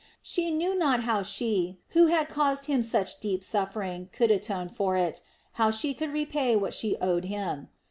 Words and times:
She 0.23 0.49
knew 0.49 0.73
not 0.73 1.03
how 1.03 1.21
she 1.21 1.77
who 1.89 2.07
had 2.07 2.27
caused 2.27 2.65
him 2.65 2.81
such 2.81 3.19
deep 3.19 3.43
suffering 3.43 4.09
could 4.11 4.31
atone 4.31 4.67
for 4.67 4.97
it, 4.97 5.21
how 5.61 5.69
she 5.69 5.93
could 5.93 6.11
repay 6.11 6.55
what 6.55 6.73
she 6.73 6.97
owed 6.99 7.25
him. 7.25 7.69